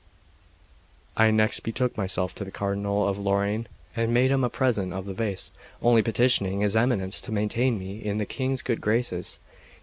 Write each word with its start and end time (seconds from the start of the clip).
I 1.15 1.29
next 1.29 1.59
betook 1.59 1.95
myself 1.95 2.33
to 2.33 2.43
the 2.43 2.49
Cardinal 2.49 3.07
of 3.07 3.19
Lorraine, 3.19 3.67
and 3.95 4.11
made 4.11 4.31
him 4.31 4.43
a 4.43 4.49
present 4.49 4.93
of 4.93 5.05
the 5.05 5.13
vase, 5.13 5.51
only 5.79 6.01
petitioning 6.01 6.61
his 6.61 6.75
Eminence 6.75 7.21
to 7.21 7.31
maintain 7.31 7.77
me 7.77 7.99
in 7.99 8.17
the 8.17 8.25
King's 8.25 8.63
good 8.63 8.81
graces. 8.81 9.39